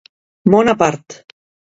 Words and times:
Món 0.53 0.71
a 0.73 0.73
part. 0.79 1.17